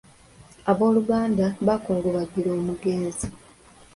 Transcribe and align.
Abooluganda 0.71 1.45
bakungubagira 1.67 2.49
omugenzi. 2.57 3.27